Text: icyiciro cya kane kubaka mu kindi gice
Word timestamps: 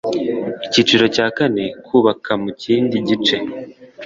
icyiciro 0.65 1.05
cya 1.15 1.27
kane 1.37 1.63
kubaka 1.85 2.31
mu 2.41 2.51
kindi 2.61 2.95
gice 3.07 3.37